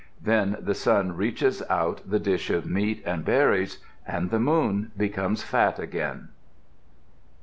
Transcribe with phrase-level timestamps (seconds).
[0.19, 3.77] Then the sun reaches out the dish of meat and berries
[4.07, 6.29] and the moon becomes fat again.